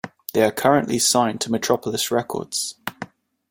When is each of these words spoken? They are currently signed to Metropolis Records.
They 0.33 0.41
are 0.41 0.51
currently 0.51 0.97
signed 0.97 1.41
to 1.41 1.51
Metropolis 1.51 2.09
Records. 2.09 2.73